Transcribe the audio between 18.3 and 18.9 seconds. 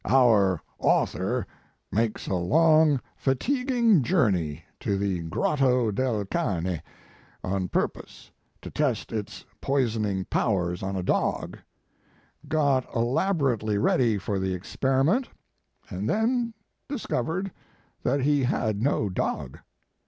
had